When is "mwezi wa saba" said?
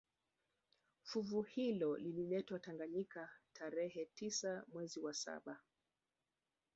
4.73-5.59